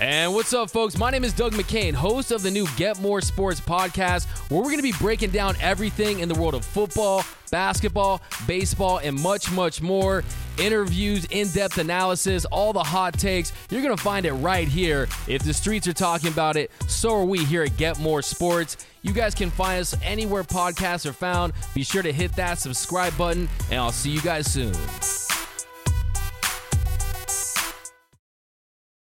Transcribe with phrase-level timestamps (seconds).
[0.00, 0.96] And what's up, folks?
[0.96, 4.66] My name is Doug McCain, host of the new Get More Sports podcast, where we're
[4.66, 9.50] going to be breaking down everything in the world of football, basketball, baseball, and much,
[9.50, 10.22] much more.
[10.56, 13.52] Interviews, in depth analysis, all the hot takes.
[13.70, 15.08] You're going to find it right here.
[15.26, 18.76] If the streets are talking about it, so are we here at Get More Sports.
[19.02, 21.54] You guys can find us anywhere podcasts are found.
[21.74, 24.74] Be sure to hit that subscribe button, and I'll see you guys soon.